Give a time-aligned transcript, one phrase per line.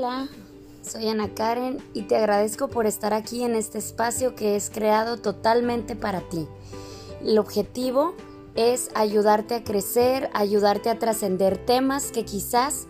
[0.00, 0.28] Hola,
[0.80, 5.16] soy Ana Karen y te agradezco por estar aquí en este espacio que es creado
[5.16, 6.46] totalmente para ti.
[7.20, 8.14] El objetivo
[8.54, 12.86] es ayudarte a crecer, ayudarte a trascender temas que quizás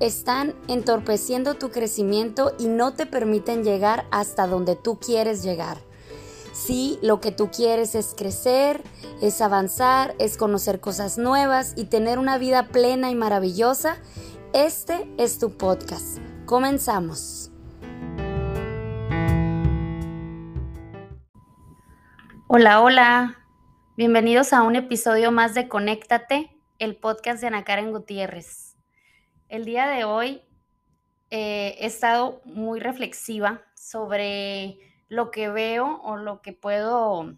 [0.00, 5.76] están entorpeciendo tu crecimiento y no te permiten llegar hasta donde tú quieres llegar.
[6.54, 8.82] Si lo que tú quieres es crecer,
[9.20, 13.98] es avanzar, es conocer cosas nuevas y tener una vida plena y maravillosa,
[14.54, 16.25] este es tu podcast.
[16.46, 17.50] Comenzamos.
[22.46, 23.38] Hola, hola.
[23.96, 28.76] Bienvenidos a un episodio más de Conéctate, el podcast de Ana Karen Gutiérrez.
[29.48, 30.40] El día de hoy
[31.30, 37.34] eh, he estado muy reflexiva sobre lo que veo o lo que puedo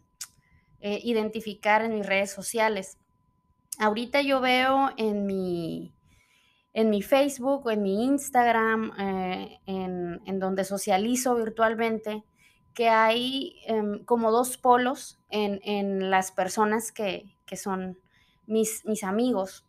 [0.81, 2.98] eh, identificar en mis redes sociales.
[3.79, 5.95] Ahorita yo veo en mi,
[6.73, 12.25] en mi Facebook o en mi Instagram, eh, en, donde socializo virtualmente,
[12.75, 17.98] que hay em, como dos polos en, las personas que, son
[18.47, 19.65] mis, mis amigos.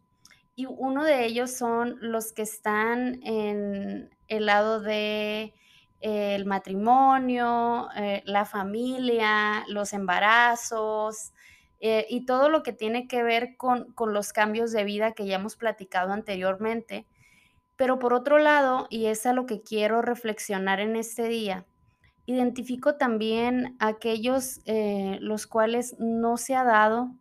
[0.56, 5.54] Y uno de ellos son los que están en el lado de
[6.02, 11.34] el matrimonio, eh, la familia, los embarazos
[11.80, 15.36] eh, y todo lo que tiene que ver con, los cambios de vida que ya
[15.36, 17.06] hemos platicado anteriormente.
[17.76, 21.66] Pero por otro lado, y es a lo que quiero reflexionar en este día,
[22.26, 27.12] identifico también aquellos eh, los cuales no se ha dado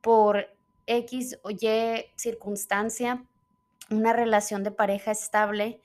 [0.00, 0.54] por
[0.86, 3.24] X o Y circunstancia
[3.90, 5.80] una relación de pareja estable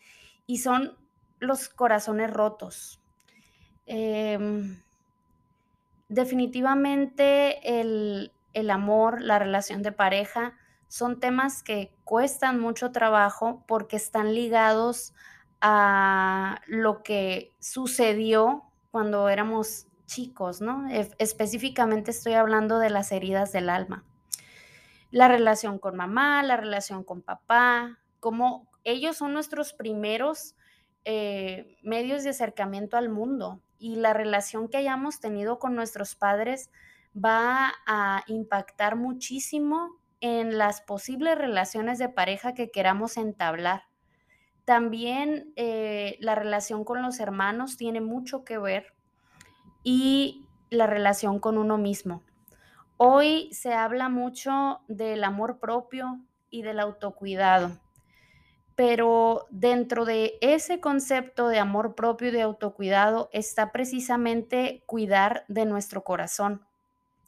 [0.45, 0.97] y son
[1.39, 3.01] los corazones rotos.
[3.85, 4.81] Em,
[6.09, 10.55] definitivamente el, el amor, la relación de pareja,
[10.87, 15.13] son temas que cuestan mucho trabajo porque están ligados
[15.61, 20.87] a lo que sucedió cuando éramos chicos, ¿no?
[21.19, 24.03] Específicamente estoy hablando de las heridas del alma.
[25.11, 30.55] La relación con mamá, la relación con papá, como ellos son nuestros primeros
[31.05, 36.69] eh, medios de acercamiento al mundo y la relación que hayamos tenido con nuestros padres
[37.15, 43.83] va a impactar muchísimo en las posibles relaciones de pareja que queramos entablar.
[44.65, 48.93] También eh, la relación con los hermanos tiene mucho que ver
[49.83, 52.21] y la relación con uno mismo.
[52.97, 56.19] Hoy se habla mucho del amor propio
[56.49, 57.79] y del autocuidado
[58.79, 65.65] pero dentro de ese concepto de amor propio y de autocuidado está precisamente cuidar de
[65.65, 66.65] nuestro corazón,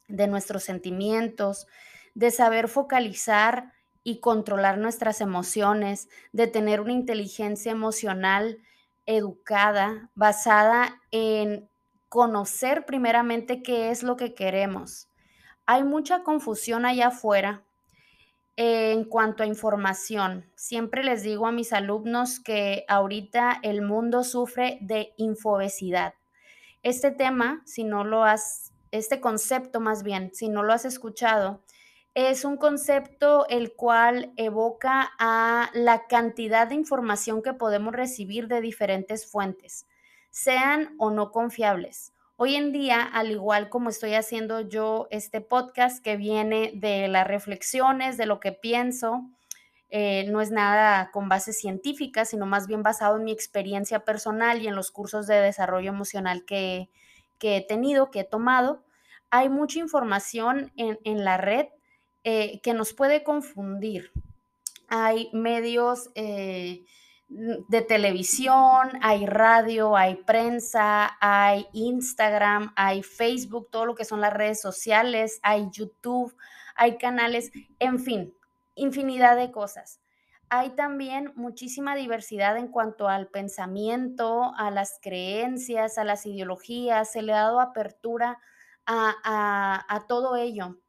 [0.07, 1.67] de nuestros sentimientos,
[2.15, 8.59] de saber focalizar y controlar nuestras emociones, de tener una inteligencia emocional
[9.05, 11.67] educada, basada en
[12.07, 15.09] conocer primeramente qué es lo que queremos.
[15.65, 17.65] Hay mucha confusión allá afuera
[18.55, 24.77] en cuanto a información, siempre les digo a mis alumnos que ahorita el mundo sufre
[24.81, 26.13] de infobesidad.
[26.83, 31.61] Este tema, si no lo has, este concepto más bien, si no lo has escuchado,
[32.13, 38.59] es un concepto el cual evoca a la cantidad de información que podemos recibir de
[38.59, 39.87] diferentes fuentes,
[40.29, 42.13] sean o no confiables.
[42.43, 47.27] Hoy en día, al igual como estoy haciendo yo este podcast que viene de las
[47.27, 49.29] reflexiones, de lo que pienso,
[49.91, 54.59] eh, no es nada con base científica, sino más bien basado en mi experiencia personal
[54.59, 56.89] y en los cursos de desarrollo emocional que,
[57.41, 58.83] he tenido, que he tomado.
[59.29, 61.67] Hay mucha información en, la red
[62.23, 64.11] eh, que nos puede confundir.
[64.87, 66.09] Hay medios...
[66.15, 66.85] Eh,
[67.33, 74.33] de televisión, hay radio, hay prensa, hay Instagram, hay Facebook, todo lo que son las
[74.33, 76.35] redes sociales, hay YouTube,
[76.75, 78.33] hay canales, en fin,
[78.75, 80.01] infinidad de cosas.
[80.49, 87.21] Hay también muchísima diversidad en cuanto al pensamiento, a las creencias, a las ideologías, se
[87.21, 88.39] le ha dado apertura
[88.85, 90.79] a, a todo ello.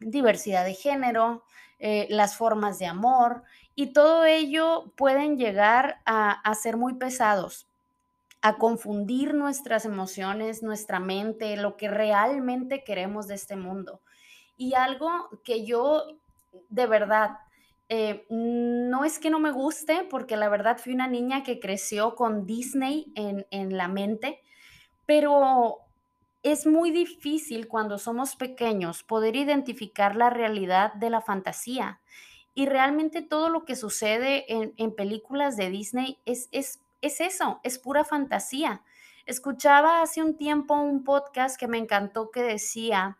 [0.00, 1.44] Diversidad de género,
[1.84, 3.42] eh, las formas de amor,
[3.74, 7.66] y todo ello pueden llegar a, ser muy pesados,
[8.40, 14.00] a confundir nuestras emociones, nuestra mente, lo que realmente queremos de este mundo.
[14.56, 16.04] Y algo que yo
[16.68, 17.38] de verdad,
[17.88, 22.14] eh, no es que no me guste, porque la verdad fui una niña que creció
[22.14, 24.40] con Disney en, en la mente,
[25.04, 25.78] pero
[26.42, 32.00] es muy difícil cuando somos pequeños poder identificar la realidad de la fantasía.
[32.54, 37.78] Y realmente todo lo que sucede en, películas de Disney es, es, es eso, es
[37.78, 38.82] pura fantasía.
[39.24, 43.16] Escuchaba hace un tiempo un podcast que me encantó que decía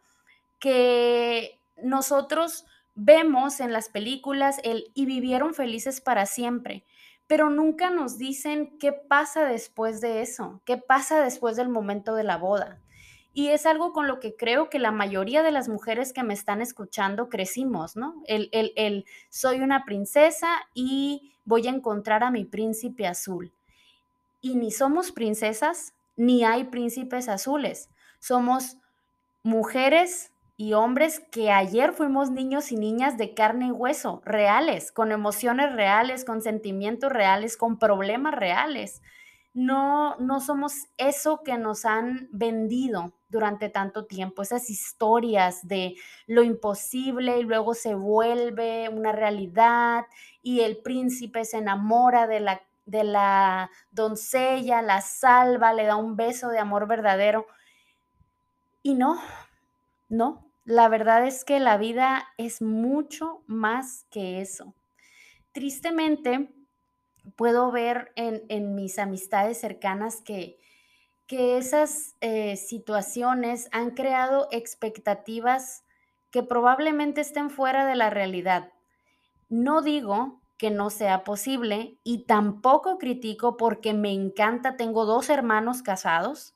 [0.59, 6.85] que nosotros vemos en las películas el y vivieron felices para siempre,
[7.27, 12.25] pero nunca nos dicen qué pasa después de eso, qué pasa después del momento de
[12.25, 12.81] la boda.
[13.34, 16.34] Y es algo con lo que creo que la mayoría de las mujeres que me
[16.34, 18.23] están escuchando crecimos, ¿no?
[18.26, 23.52] El, soy una princesa y voy a encontrar a mi príncipe azul.
[24.43, 27.88] Y ni somos princesas, ni hay príncipes azules.
[28.19, 28.76] Somos
[29.43, 35.11] mujeres y hombres que ayer fuimos niños y niñas de carne y hueso, reales, con
[35.11, 39.00] emociones reales, con sentimientos reales, con problemas reales
[39.55, 45.95] no, no somos eso que nos han vendido durante tanto tiempo, esas historias de
[46.27, 50.05] lo imposible y luego se vuelve una realidad
[50.43, 56.17] y el príncipe se enamora de la, de la doncella, la salva, le da un
[56.17, 57.47] beso de amor verdadero.
[58.83, 59.21] Y no,
[60.09, 64.75] no, la verdad es que la vida es mucho más que eso.
[65.53, 66.53] Tristemente,
[67.37, 70.59] puedo ver en, mis amistades cercanas que,
[71.27, 75.85] que esas eh, situaciones han creado expectativas
[76.31, 78.71] que probablemente estén fuera de la realidad.
[79.49, 85.83] No digo que no sea posible y tampoco critico porque me encanta, tengo dos hermanos
[85.83, 86.55] casados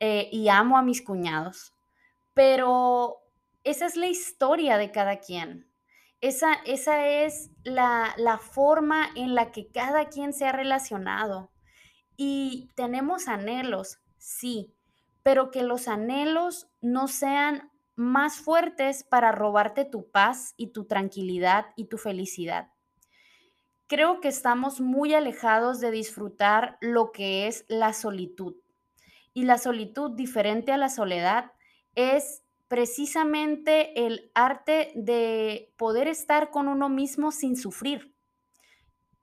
[0.00, 1.72] eh, y amo a mis cuñados,
[2.34, 3.22] pero
[3.64, 5.67] esa es la historia de cada quien.
[6.20, 11.52] Esa, esa es la, la forma en la que cada quien se ha relacionado.
[12.16, 14.74] Y tenemos anhelos, sí,
[15.22, 21.66] pero que los anhelos no sean más fuertes para robarte tu paz y tu tranquilidad
[21.76, 22.70] y tu felicidad.
[23.88, 28.54] Creo que estamos muy alejados de disfrutar lo que es la solitud.
[29.32, 31.52] Y la solitud, diferente a la soledad,
[31.94, 38.14] es precisamente el arte de poder estar con uno mismo sin sufrir.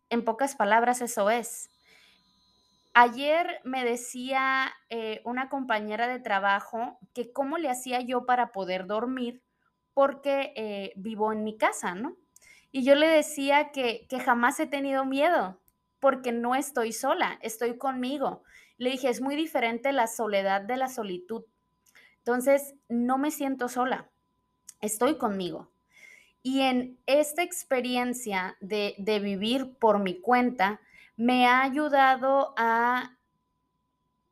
[0.10, 1.70] En pocas palabras, eso es.
[2.94, 8.88] Ayer me decía eh, una compañera de trabajo que cómo le hacía yo para poder
[8.88, 9.44] dormir
[9.94, 12.18] porque eh, vivo en mi casa, ¿no?
[12.72, 15.62] Y yo le decía que, que jamás he tenido miedo
[16.00, 18.44] porque no estoy sola, estoy conmigo.
[18.78, 21.44] Le dije, es muy diferente la soledad de la solitud
[22.26, 24.10] entonces, no me siento sola,
[24.82, 25.70] estoy conmigo.
[26.42, 30.82] Y en esta experiencia de, vivir por mi cuenta,
[31.18, 33.16] me ha ayudado a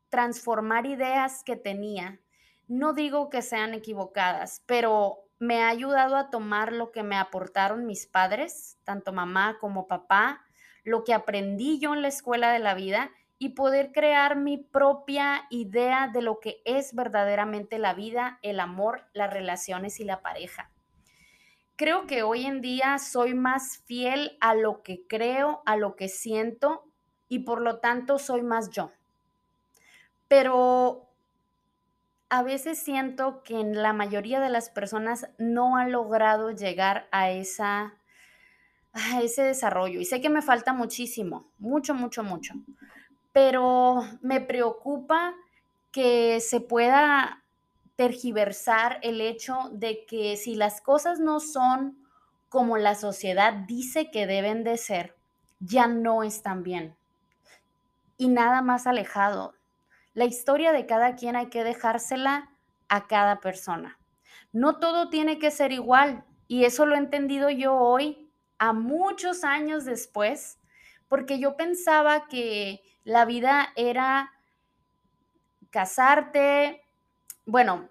[0.09, 2.19] transformar ideas que tenía.
[2.67, 7.85] No digo que sean equivocadas, pero me ha ayudado a tomar lo que me aportaron
[7.85, 10.43] mis padres, tanto mamá como papá,
[10.83, 15.45] lo que aprendí yo en la escuela de la vida y poder crear mi propia
[15.49, 20.71] idea de lo que es verdaderamente la vida, el amor, las relaciones y la pareja.
[21.75, 26.07] Creo que hoy en día soy más fiel a lo que creo, a lo que
[26.07, 26.85] siento
[27.27, 28.91] y por lo tanto soy más yo.
[30.27, 31.09] Pero
[32.29, 37.31] a veces siento que en la mayoría de las personas no ha logrado llegar a
[37.31, 37.95] esa
[38.93, 42.53] a ese desarrollo y sé que me falta muchísimo, mucho, mucho, mucho
[43.33, 45.35] pero me preocupa
[45.91, 47.43] que se pueda
[47.95, 51.97] tergiversar el hecho de que si las cosas no son
[52.49, 55.15] como la sociedad dice que deben de ser,
[55.59, 56.95] ya no están bien.
[58.17, 59.55] Y nada más alejado.
[60.13, 62.51] La historia de cada quien hay que dejársela
[62.87, 63.97] a cada persona.
[64.51, 66.23] No todo tiene que ser igual.
[66.47, 70.59] Y eso lo he entendido yo hoy, a muchos años después,
[71.13, 74.33] porque yo pensaba que la vida era
[75.69, 76.81] casarte,
[77.45, 77.87] bueno,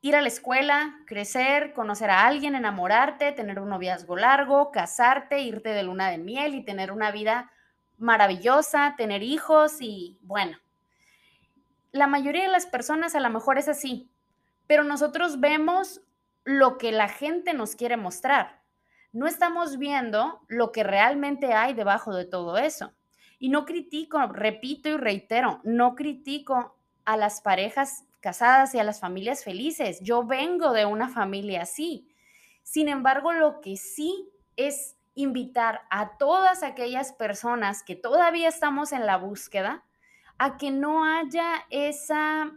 [0.00, 5.68] ir a la escuela, crecer, conocer a alguien, enamorarte, tener un noviazgo largo, casarte, irte
[5.68, 7.52] de luna de miel y tener una vida
[7.98, 10.58] maravillosa, tener hijos y bueno.
[11.92, 14.10] La mayoría de las personas a lo mejor es así,
[14.66, 16.00] pero nosotros vemos
[16.42, 18.61] lo que la gente nos quiere mostrar.
[19.12, 22.94] No estamos viendo lo que realmente hay debajo de todo eso.
[23.38, 29.00] Y no critico, repito y reitero, no critico a las parejas casadas y a las
[29.00, 30.00] familias felices.
[30.00, 32.08] Yo vengo de una familia así.
[32.62, 39.04] Sin embargo, lo que sí es invitar a todas aquellas personas que todavía estamos en
[39.04, 39.84] la búsqueda
[40.38, 42.50] a que no haya esa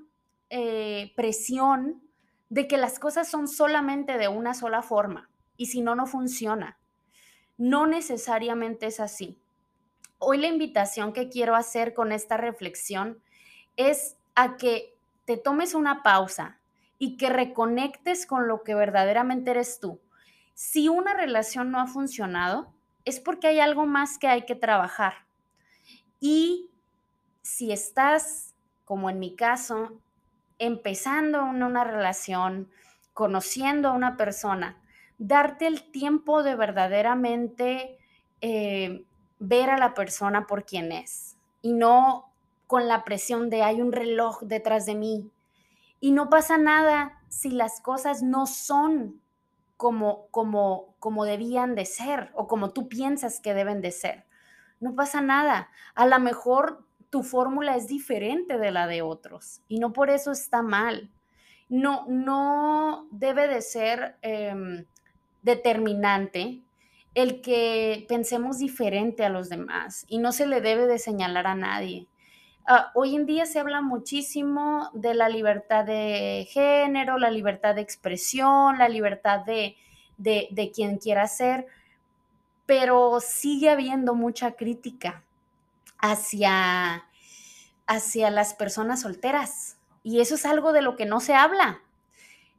[0.49, 2.01] eh, presión
[2.47, 6.77] de que las cosas son solamente de una sola forma y si no, no funciona.
[7.57, 9.39] No necesariamente es así
[10.19, 13.19] hoy la invitación que quiero hacer con esta reflexión
[13.77, 16.59] es a que te tomes una pausa
[16.97, 19.99] y que reconectes con lo que verdaderamente eres tú.
[20.53, 25.13] Si una relación no ha funcionado, es porque hay algo más que hay que trabajar.
[26.19, 26.71] Y
[27.41, 29.99] si estás, como en mi caso,
[30.57, 32.71] empezando una, relación,
[33.13, 34.81] conociendo a una persona,
[35.17, 37.97] darte el tiempo de verdaderamente
[38.41, 39.03] eh,
[39.39, 42.31] ver a la persona por quien es y no
[42.67, 45.29] con la presión de hay un reloj detrás de mí.
[45.99, 49.21] Y no pasa nada si las cosas no son
[49.77, 54.25] como, como, como debían de ser o como tú piensas que deben de ser.
[54.79, 55.69] No pasa nada.
[55.95, 60.31] A lo mejor tu fórmula es diferente de la de otros y no por eso
[60.31, 61.11] está mal.
[61.67, 64.85] No, no debe de ser em,
[65.45, 66.59] determinante
[67.13, 71.55] el que pensemos diferente a los demás y no se le debe de señalar a
[71.55, 72.07] nadie.
[72.67, 77.81] Ah, hoy en día se habla muchísimo de la libertad de género, la libertad de
[77.81, 79.77] expresión, la libertad de,
[80.17, 81.67] de quien quiera ser,
[82.65, 85.23] pero sigue habiendo mucha crítica
[85.99, 87.05] hacia,
[87.85, 89.77] hacia las personas solteras.
[90.01, 91.81] Y eso es algo de lo que no se habla.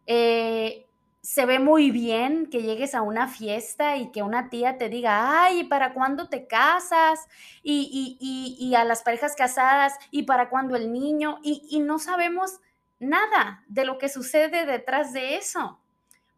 [0.07, 0.86] Eh,
[1.26, 5.42] se ve muy bien que llegues a una fiesta y que una tía te diga,
[5.42, 7.26] ay, ¿para cuándo te casas?
[7.64, 8.16] Y,
[8.61, 11.38] y, a las parejas casadas, ¿y para cuándo el niño?
[11.42, 12.61] y no sabemos
[13.00, 15.80] nada de lo que sucede detrás de eso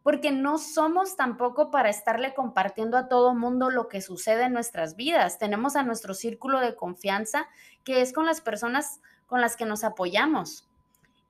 [0.02, 4.96] porque no somos tampoco para estarle compartiendo a todo mundo lo que sucede en nuestras
[4.96, 5.38] vidas.
[5.38, 7.46] Tenemos a nuestro círculo de confianza,
[7.84, 10.66] que es con las personas con las que nos apoyamos.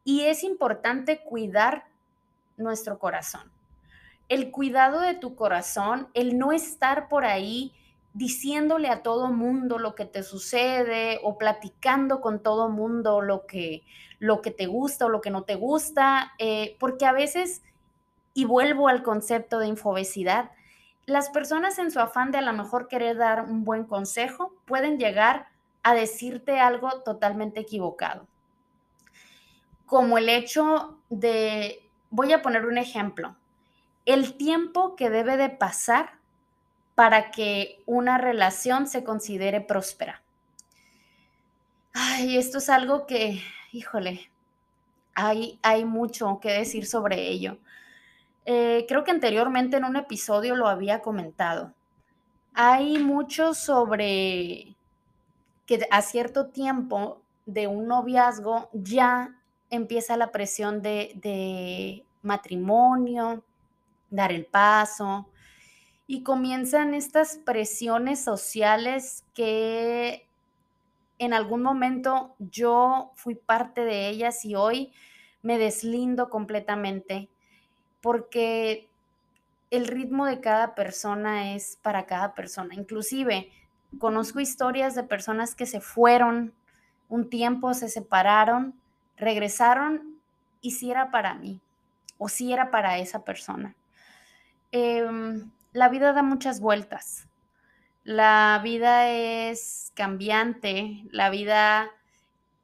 [0.04, 1.88] Y es importante cuidar
[2.58, 3.50] nuestro corazón.
[4.28, 7.72] El cuidado de tu corazón, el no estar por ahí
[8.12, 13.84] diciéndole a todo mundo lo que te sucede o platicando con todo mundo lo que,
[14.18, 17.62] lo que te gusta o lo que no te gusta, eh, porque a veces
[18.34, 20.50] y vuelvo al concepto de infobesidad.
[21.06, 24.98] Las personas en su afán de a lo mejor querer dar un buen consejo pueden
[24.98, 25.48] llegar
[25.82, 28.28] a decirte algo totalmente equivocado.
[29.86, 33.36] Como el hecho de, voy a poner un ejemplo,
[34.06, 36.18] el tiempo que debe de pasar
[36.94, 40.22] para que una relación se considere próspera.
[41.92, 43.40] Ay, esto es algo que,
[43.72, 44.30] híjole,
[45.14, 47.58] hay, hay mucho que decir sobre ello.
[48.46, 51.74] Eh, creo que anteriormente en un episodio lo había comentado.
[52.54, 54.74] Hay mucho sobre
[55.66, 59.38] que a cierto tiempo de un noviazgo ya
[59.70, 63.44] empieza la presión de, matrimonio,
[64.10, 65.28] dar el paso,
[66.06, 70.26] y comienzan estas presiones sociales que
[71.18, 74.92] en algún momento yo fui parte de ellas y hoy
[75.42, 77.28] me deslindo completamente
[78.00, 78.88] porque
[79.70, 82.75] el ritmo de cada persona es para cada persona.
[82.75, 83.50] Inclusive
[83.98, 86.54] conozco historias de personas que se fueron
[87.08, 88.77] un tiempo, se separaron,
[89.18, 90.20] regresaron
[90.60, 91.60] y si era para mí
[92.18, 93.75] o si era para esa persona.
[94.72, 97.26] Em, la vida da muchas vueltas.
[98.04, 101.90] La vida es cambiante, la vida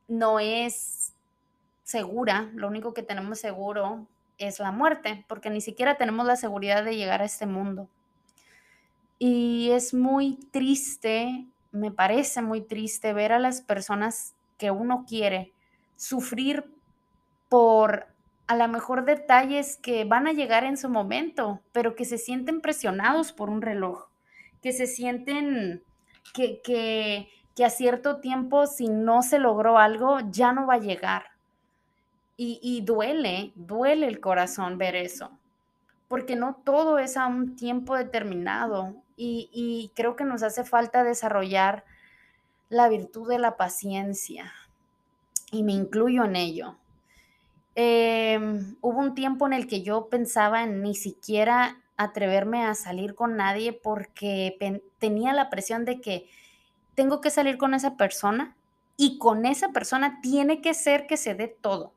[0.09, 1.15] no es
[1.83, 4.07] segura, lo único que tenemos seguro
[4.39, 7.89] es la muerte, porque ni siquiera tenemos la seguridad de llegar a este mundo.
[9.19, 15.54] Y es muy triste, me parece muy triste ver a las personas que uno quiere
[15.97, 16.65] sufrir
[17.49, 18.07] por
[18.47, 22.61] a lo mejor detalles que van a llegar en su momento, pero que se sienten
[22.61, 24.09] presionados por un reloj,
[24.63, 25.83] que se sienten
[26.35, 30.79] que, que, que a cierto tiempo si no se logró algo ya no va a
[30.79, 31.35] llegar.
[32.37, 35.39] Y, duele, duele el corazón ver eso,
[36.09, 41.85] porque no todo es a un tiempo determinado y, creo que nos hace falta desarrollar
[42.71, 44.53] la virtud de la paciencia
[45.55, 46.77] y me incluyo en ello.
[47.75, 53.15] Em, hubo un tiempo en el que yo pensaba en ni siquiera atreverme a salir
[53.15, 54.57] con nadie porque
[54.99, 56.29] tenía la presión de que
[56.95, 58.55] tengo que salir con esa persona
[58.97, 61.93] y con esa persona tiene que ser que se dé todo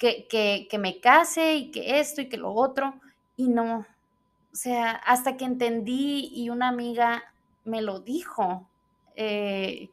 [0.00, 2.94] que, me case y que esto y que lo otro,
[3.36, 3.86] y no,
[4.52, 7.22] o sea, hasta que entendí y una amiga
[7.64, 8.66] me lo dijo,
[9.16, 9.90] eh,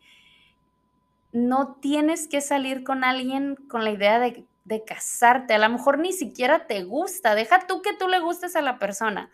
[1.38, 4.46] no tienes que salir con alguien con la idea de,
[4.86, 8.62] casarte, a lo mejor ni siquiera te gusta, deja tú que tú le gustes a
[8.62, 9.29] la persona.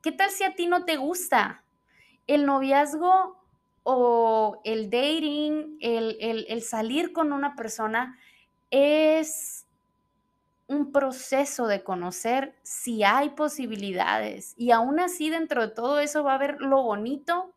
[0.00, 1.62] ¿Qué tal si a ti no te gusta?
[2.26, 3.36] El noviazgo
[3.82, 8.16] o el dating, el, el salir con una persona
[8.70, 9.66] es
[10.68, 14.54] un proceso de conocer si hay posibilidades.
[14.56, 17.52] Y aún así, dentro de todo eso va a haber lo bonito,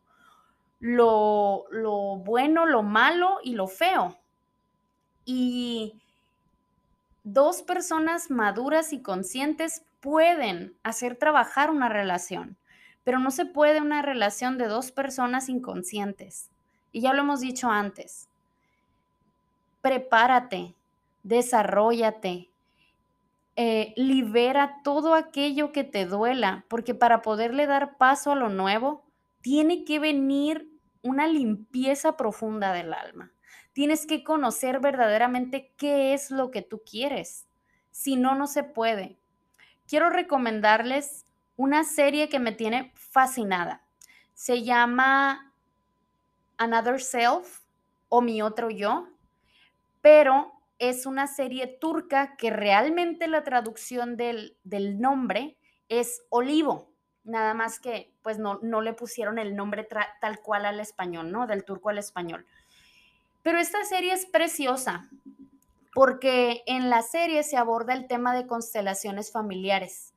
[0.83, 4.17] lo, lo bueno, lo malo y lo feo.
[5.23, 6.01] Y
[7.23, 12.57] dos personas maduras y conscientes pueden hacer trabajar una relación,
[13.05, 16.49] pero no se puede una relación de dos personas inconscientes.
[16.91, 18.27] Y ya lo hemos dicho antes.
[19.81, 20.73] Prepárate,
[21.23, 22.49] desarrollate,
[23.55, 29.01] eh, libera todo aquello que te duela, porque para poderle dar paso a lo nuevo,
[29.39, 30.72] tiene que venir
[31.03, 33.31] una limpieza profunda del alma.
[33.73, 37.47] Tienes que conocer verdaderamente qué es lo que tú quieres.
[37.91, 39.19] Si no, no se puede.
[39.87, 43.83] Quiero recomendarles una serie que me tiene fascinada.
[44.33, 45.53] Se llama
[46.57, 47.61] Another Self
[48.09, 49.07] o Mi Otro Yo,
[50.01, 54.57] pero es una serie turca que realmente la traducción del,
[54.99, 55.57] nombre
[55.89, 56.92] es olivo,
[57.23, 59.87] nada más que pues no, no le pusieron el nombre
[60.21, 61.47] tal cual al español, ¿no?
[61.47, 62.45] Del turco al español.
[63.41, 65.09] Pero esta serie es preciosa
[65.93, 70.13] porque en la serie se aborda el tema de constelaciones familiares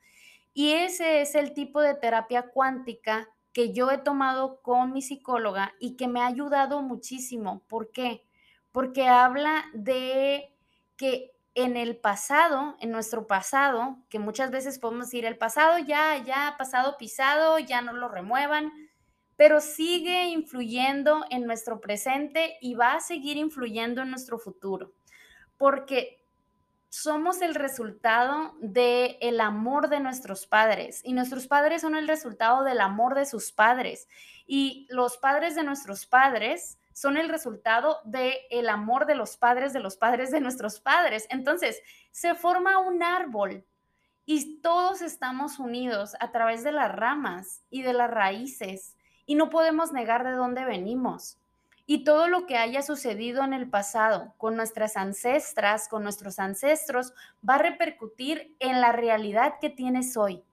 [0.54, 5.74] y ese es el tipo de terapia cuántica que yo he tomado con mi psicóloga
[5.80, 7.62] y que me ha ayudado muchísimo.
[7.68, 8.24] ¿Por qué?
[8.72, 10.54] Porque habla de
[10.96, 16.22] que en el pasado, en nuestro pasado, que muchas veces podemos decir, el pasado ya,
[16.22, 18.70] ya pasado pisado, ya no lo remuevan,
[19.36, 24.92] pero sigue influyendo en nuestro presente y va a seguir influyendo en nuestro futuro,
[25.56, 26.22] porque
[26.90, 32.64] somos el resultado del el amor de nuestros padres y nuestros padres son el resultado
[32.64, 34.08] del amor de sus padres
[34.46, 39.74] y los padres de nuestros padres son el resultado del el amor de los padres
[39.74, 41.26] de los padres de nuestros padres.
[41.28, 43.66] Entonces, se forma un árbol
[44.24, 49.50] y todos estamos unidos a través de las ramas y de las raíces y no
[49.50, 51.38] podemos negar de dónde venimos.
[51.84, 57.12] Y todo lo que haya sucedido en el pasado con nuestras ancestras, con nuestros ancestros,
[57.46, 60.44] va a repercutir en la realidad que tienes hoy.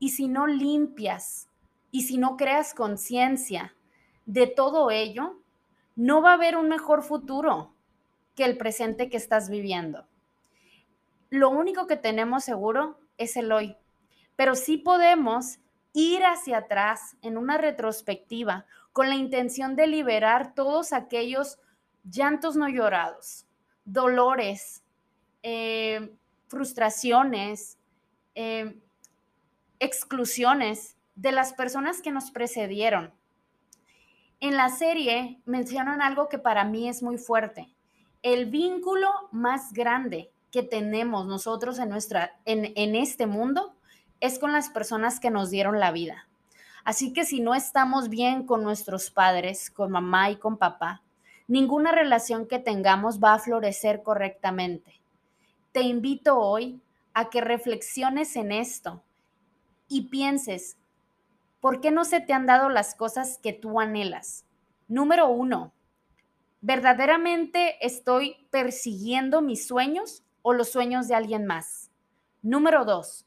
[0.00, 1.48] Y si no limpias
[1.92, 3.76] y si no creas conciencia
[4.26, 5.38] de todo ello,
[5.96, 7.74] no va a haber un mejor futuro
[8.34, 10.06] que el presente que estás viviendo.
[11.30, 13.76] Lo único que tenemos seguro es el hoy,
[14.36, 15.58] pero sí podemos
[15.92, 21.58] ir hacia atrás en una retrospectiva con la intención de liberar todos aquellos
[22.04, 23.46] llantos no llorados,
[23.84, 24.82] dolores,
[25.42, 26.12] eh,
[26.48, 27.78] frustraciones,
[28.34, 28.78] eh,
[29.78, 33.12] exclusiones de las personas que nos precedieron
[34.40, 37.74] en la serie mencionan algo que para mí es muy fuerte.
[38.22, 43.74] El vínculo más grande que tenemos nosotros en, nuestra, en, este mundo
[44.20, 46.28] es con las personas que nos dieron la vida.
[46.84, 51.02] Así que si no estamos bien con nuestros padres, con mamá y con papá,
[51.48, 55.00] ninguna relación que tengamos va a florecer correctamente.
[55.72, 56.80] Te invito hoy
[57.14, 59.02] a que reflexiones en esto
[59.88, 60.76] y pienses
[61.64, 64.44] ¿Por qué no se te han dado las cosas que tú anhelas?
[64.86, 65.72] Número uno,
[66.60, 71.90] ¿verdaderamente estoy persiguiendo mis sueños o los sueños de alguien más?
[72.42, 73.26] Número dos,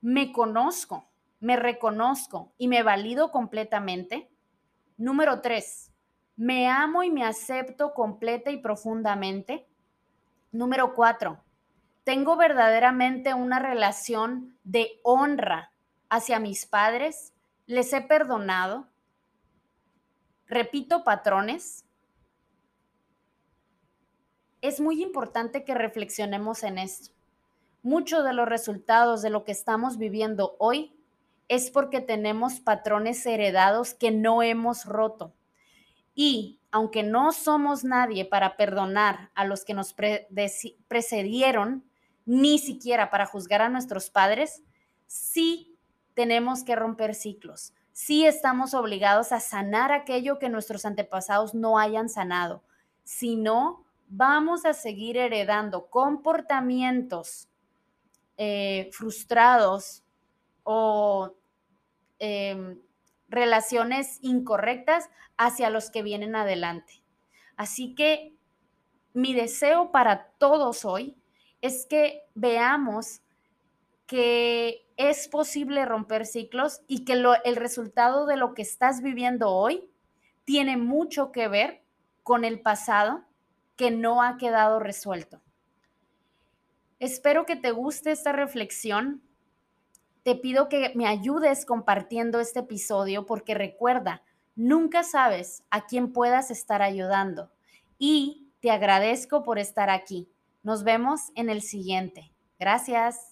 [0.00, 1.08] ¿me conozco,
[1.40, 4.30] me reconozco y me valido completamente?
[4.96, 5.90] Número tres,
[6.36, 9.66] ¿me amo y me acepto completa y profundamente?
[10.52, 11.42] Número cuatro,
[12.04, 15.72] ¿tengo verdaderamente una relación de honra
[16.08, 17.31] hacia mis padres,
[17.66, 18.86] les he perdonado,
[20.46, 21.84] repito patrones.
[24.60, 27.10] Es muy importante que reflexionemos en esto.
[27.82, 30.94] Muchos de los resultados de lo que estamos viviendo hoy
[31.48, 35.34] es porque tenemos patrones heredados que no hemos roto.
[36.14, 39.94] Y aunque no somos nadie para perdonar a los que nos
[40.88, 41.84] precedieron,
[42.24, 44.62] ni siquiera para juzgar a nuestros padres,
[45.06, 45.71] sí
[46.14, 47.74] tenemos que romper ciclos.
[47.92, 52.62] Sí estamos obligados a sanar aquello que nuestros antepasados no hayan sanado.
[53.04, 57.48] Si no, vamos a seguir heredando comportamientos
[58.36, 60.02] eh, frustrados
[60.64, 61.34] o
[62.18, 62.80] em,
[63.28, 67.02] relaciones incorrectas hacia los que vienen adelante.
[67.56, 68.34] Así que
[69.12, 71.16] mi deseo para todos hoy
[71.60, 73.20] es que veamos
[74.06, 79.90] que es posible romper ciclos y que el resultado de lo que estás viviendo hoy
[80.44, 81.82] tiene mucho que ver
[82.22, 83.24] con el pasado
[83.76, 85.40] que no ha quedado resuelto.
[86.98, 89.22] Espero que te guste esta reflexión.
[90.22, 94.22] Te pido que me ayudes compartiendo este episodio porque recuerda,
[94.54, 97.50] nunca sabes a quién puedas estar ayudando.
[97.98, 100.28] Y te agradezco por estar aquí.
[100.62, 102.32] Nos vemos en el siguiente.
[102.60, 103.31] Gracias.